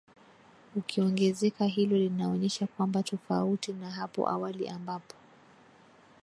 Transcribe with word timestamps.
ukiongezeka 0.75 1.65
Hilo 1.65 1.97
linaonyesha 1.97 2.67
kwamba 2.67 3.03
tofauti 3.03 3.73
na 3.73 3.91
hapo 3.91 4.29
awali 4.29 4.67
ambapo 4.69 5.15